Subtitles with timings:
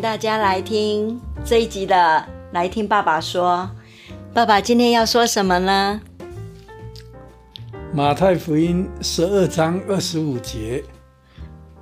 [0.00, 3.70] 大家来听这一集的，来听爸爸说。
[4.32, 6.00] 爸爸今天要说什么呢？
[7.92, 10.82] 马太福音十二章二十五节，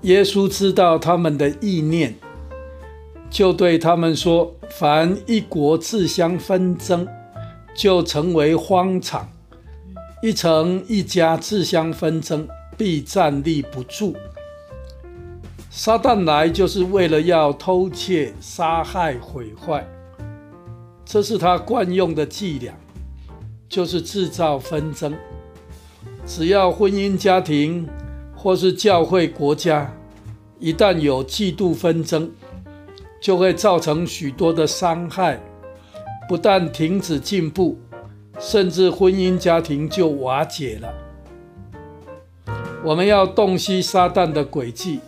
[0.03, 2.17] 耶稣知道他们的意念，
[3.31, 7.07] 就对他们说：“凡一国自相纷争，
[7.75, 9.27] 就成为荒场；
[10.23, 14.17] 一城一家自相纷争，必站立不住。”
[15.73, 19.87] 撒旦来就是为了要偷窃、杀害、毁坏，
[21.05, 22.75] 这是他惯用的伎俩，
[23.69, 25.15] 就是制造纷争。
[26.27, 27.89] 只要婚姻家庭
[28.35, 29.89] 或是教会国家
[30.59, 32.29] 一旦有嫉妒纷争，
[33.23, 35.41] 就会造成许多的伤害，
[36.29, 37.79] 不但停止进步，
[38.41, 40.93] 甚至婚姻家庭就瓦解了。
[42.85, 44.99] 我们要洞悉撒旦的诡计。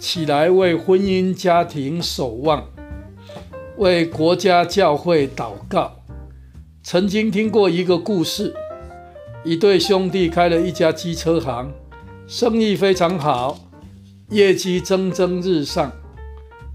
[0.00, 2.66] 起来为婚姻家庭守望，
[3.76, 5.92] 为国家教会祷告。
[6.82, 8.54] 曾经听过一个故事，
[9.44, 11.70] 一对兄弟开了一家机车行，
[12.26, 13.58] 生意非常好，
[14.30, 15.92] 业绩蒸蒸日上。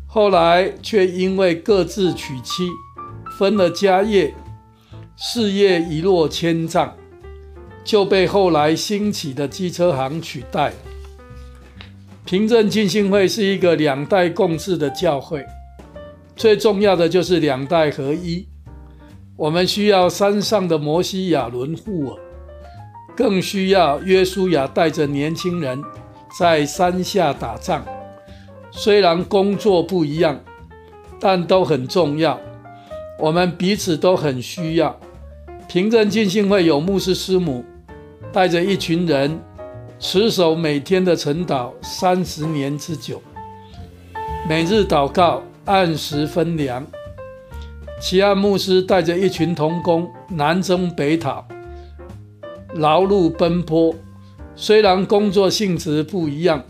[0.06, 2.70] 后来却因为各自娶妻，
[3.38, 4.34] 分了家业，
[5.18, 6.96] 事业一落千丈，
[7.84, 10.72] 就被后来兴起的机车行取代。
[12.26, 15.46] 平镇浸信会是一个两代共治的教会，
[16.36, 18.48] 最重要的就是两代合一。
[19.38, 22.20] 我们需要山上的摩西亚伦护耳，
[23.16, 25.80] 更需要约书亚带着年轻人
[26.40, 27.86] 在山下打仗。
[28.72, 30.40] 虽然工作不一样，
[31.20, 32.42] 但都很重要。
[33.20, 35.00] 我们彼此都很需要。
[35.68, 37.64] 平镇浸信会有牧师师母
[38.34, 39.40] 带着一群人。
[39.98, 43.22] 持守每天的晨祷三十年之久，
[44.48, 46.86] 每日祷告，按时分粮。
[48.02, 51.48] 齐安牧师带着一群同工南征北讨，
[52.74, 53.96] 劳碌奔波。
[54.54, 56.62] 虽然工作性质不一样，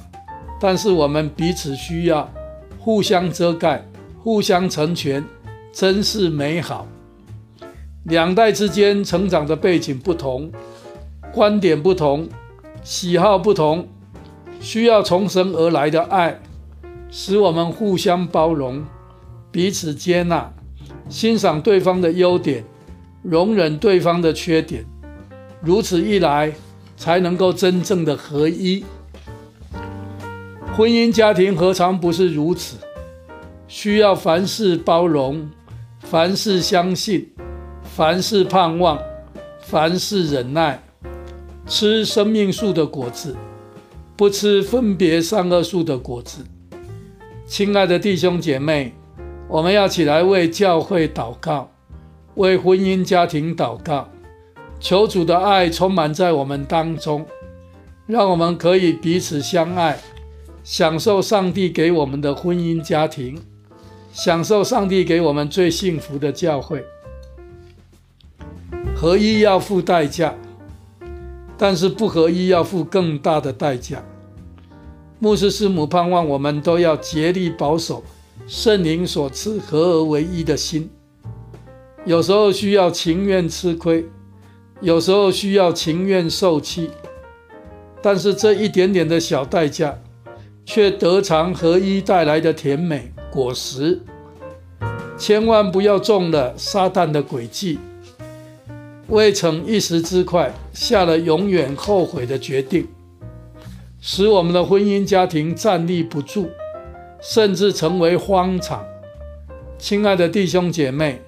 [0.62, 2.32] 但是我们彼此需要，
[2.80, 3.84] 互相遮盖，
[4.24, 5.24] 互相成全，
[5.74, 6.88] 真是美好。
[8.04, 10.52] 两代之间成长的背景不同，
[11.34, 12.30] 观点不同。
[12.86, 13.88] 喜好不同，
[14.60, 16.40] 需要从神而来的爱，
[17.10, 18.86] 使我们互相包容，
[19.52, 20.54] 彼此接纳，
[21.10, 22.64] 欣赏对方的优点，
[23.24, 24.86] 容忍对方的缺点。
[25.62, 26.54] 如此一来，
[26.96, 28.86] 才能够真正的合一。
[30.78, 32.78] 婚姻家庭何尝不是如此？
[33.68, 35.50] 需要凡事包容，
[36.02, 37.32] 凡事相信，
[37.82, 39.00] 凡事盼望，
[39.60, 40.84] 凡事忍耐。
[41.68, 43.36] 吃生命树的果子，
[44.16, 46.46] 不吃分别善恶树的果子。
[47.48, 48.94] 亲爱的弟兄姐妹，
[49.48, 51.72] 我们要起来为教会祷告，
[52.36, 54.08] 为婚姻家庭祷告，
[54.80, 57.26] 求主的爱充满在我们当中，
[58.06, 59.98] 让我们可以彼此相爱，
[60.64, 63.42] 享受上帝给我们的婚姻家庭，
[64.14, 66.86] 享受上帝给我们最幸福的教会。
[68.96, 70.36] 合一要付代价。
[71.58, 74.04] 但是不合一要付更大的代价。
[75.20, 78.04] 牧师师母盼望我们都要竭力保守
[78.46, 80.90] 圣灵所赐合而为一的心。
[82.04, 84.06] 有时候需要情愿吃亏，
[84.82, 86.92] 有时候需要情愿受气，
[88.02, 89.98] 但是这一点点的小代价，
[90.66, 94.02] 却得偿合一带来的甜美果实。
[95.18, 97.80] 千万不要中了撒旦的诡计。
[99.08, 102.88] 为逞一时之快，下了永远后悔的决定，
[104.02, 106.50] 使我们的婚姻家庭站立不住，
[107.22, 108.84] 甚至成为荒场。
[109.78, 111.22] 亲爱的弟兄姐妹，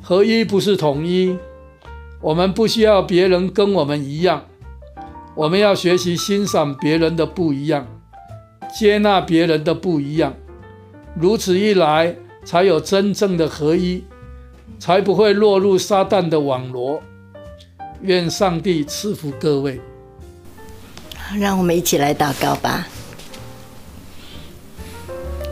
[0.00, 1.36] 合一不是统一，
[2.20, 4.44] 我们不需要别人跟我们一样，
[5.34, 7.84] 我们要学习欣赏别人的不一样，
[8.78, 10.34] 接纳别人的不一样，
[11.16, 12.14] 如此一来，
[12.44, 14.04] 才有真正的合一。
[14.78, 17.02] 才不会落入撒旦的网罗。
[18.02, 19.80] 愿上帝赐福各位。
[21.38, 22.86] 让我们一起来祷告吧。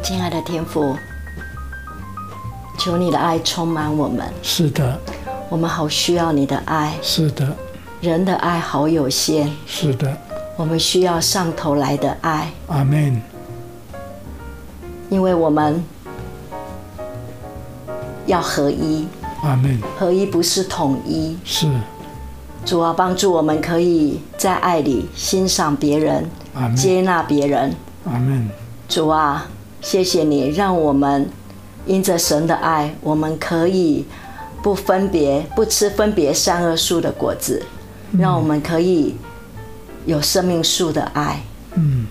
[0.02, 0.96] 亲爱的天父，
[2.78, 4.32] 求你的爱充满我们。
[4.42, 4.98] 是的。
[5.48, 6.96] 我们好需要你的爱。
[7.02, 7.56] 是的。
[8.00, 9.52] 人的爱好有限。
[9.66, 10.16] 是的。
[10.56, 12.52] 我们需要上头来的爱。
[12.68, 13.20] 阿门。
[15.10, 15.84] 因为我们。
[18.26, 19.06] 要合一，
[19.42, 19.80] 阿门。
[19.98, 21.68] 合一不是统一，是。
[22.64, 26.28] 主啊，帮助我们可以在爱里欣赏别人，
[26.76, 27.72] 接纳别人，
[28.04, 28.48] 阿门。
[28.88, 29.46] 主啊，
[29.80, 31.28] 谢谢你让我们
[31.86, 34.04] 因着神的爱，我们可以
[34.62, 37.64] 不分别，不吃分别善恶树的果子，
[38.18, 39.14] 让我们可以
[40.04, 41.40] 有生命树的爱。
[41.74, 42.06] 嗯，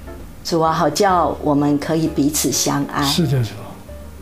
[0.45, 3.03] 主啊，好叫我们可以彼此相爱。
[3.03, 3.49] 是的，主。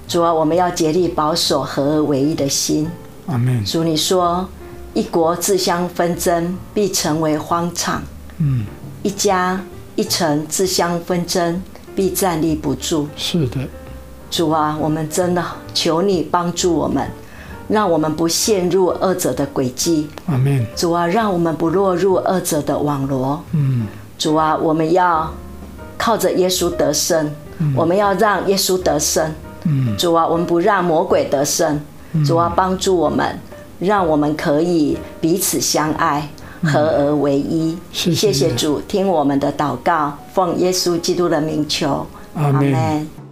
[0.07, 2.89] 主啊，我们要竭力保守合而为一的心。
[3.27, 3.63] 阿门。
[3.63, 4.47] 主，你说
[4.93, 8.03] 一国自相纷争，必成为荒场。
[8.37, 8.65] 嗯。
[9.01, 9.59] 一家
[9.95, 11.61] 一城自相纷争，
[11.95, 13.07] 必站立不住。
[13.15, 13.59] 是的。
[14.29, 17.09] 主啊，我们真的求你帮助我们，
[17.67, 20.09] 让我们不陷入二者的诡计。
[20.27, 20.65] 阿门。
[20.75, 23.41] 主啊，让我们不落入二者的网罗。
[23.53, 23.87] 嗯。
[24.17, 25.33] 主啊，我们要
[25.97, 27.33] 靠着耶稣得胜。
[27.59, 27.73] 嗯。
[27.75, 29.33] 我们要让耶稣得胜。
[29.65, 31.79] 嗯，主啊，我们不让魔鬼得胜。
[32.25, 33.39] 主啊，帮助我们，
[33.79, 36.29] 让我们可以彼此相爱，
[36.61, 37.75] 合而为一。
[37.91, 42.05] 谢谢主，听我们的祷告，奉耶稣基督的名求，
[42.35, 43.22] 阿门。